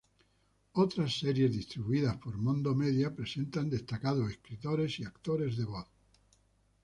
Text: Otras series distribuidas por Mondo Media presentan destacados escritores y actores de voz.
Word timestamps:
Otras 0.71 1.19
series 1.19 1.51
distribuidas 1.51 2.17
por 2.17 2.35
Mondo 2.35 2.73
Media 2.73 3.13
presentan 3.13 3.69
destacados 3.69 4.31
escritores 4.31 4.99
y 4.99 5.03
actores 5.05 5.57
de 5.57 5.65
voz. 5.65 5.85